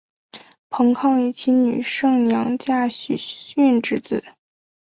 [0.71, 4.23] 彭抗以其女胜娘嫁许逊之子。